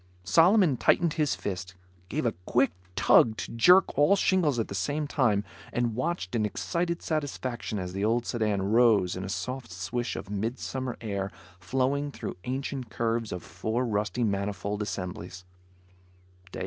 [0.23, 1.75] Solomon tightened his fist,
[2.09, 6.43] gave a quick tug to jerk all shingles at the same time, and watched in
[6.43, 12.09] excited satisfaction as the old sedan rose in a soft swish of midsummer air flowing
[12.09, 15.45] through ancient curves of four rusty manifold assemblies.